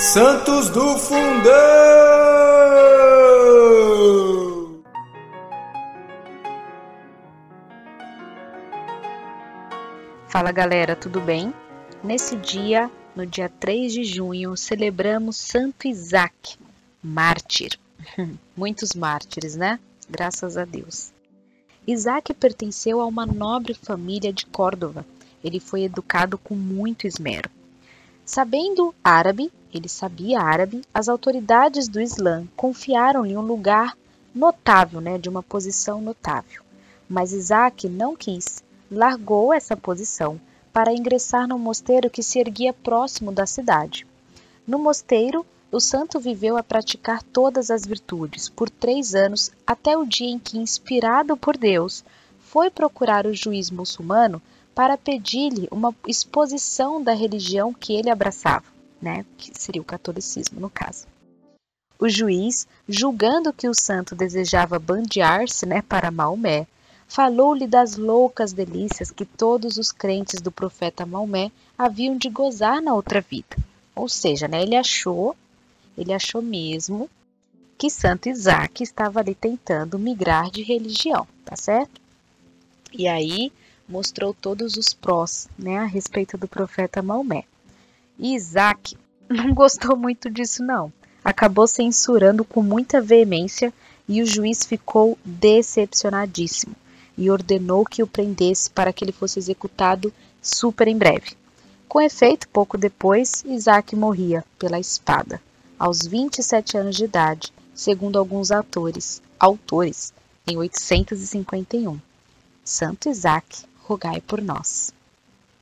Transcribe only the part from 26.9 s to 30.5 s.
esmero. Sabendo árabe, ele sabia